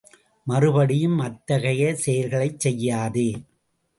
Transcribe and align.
மறுபடியும் 0.47 1.19
அத்தகைய 1.19 1.95
செயல்களைச் 1.95 2.59
செய்யாதே. 2.59 3.29